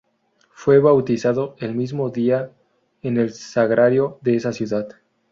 Fue 0.49 0.79
bautizado 0.79 1.55
el 1.59 1.75
mismo 1.75 2.09
día 2.09 2.49
en 3.03 3.17
el 3.17 3.33
Sagrario 3.33 4.17
de 4.23 4.35
esa 4.35 4.51
ciudad. 4.51 4.89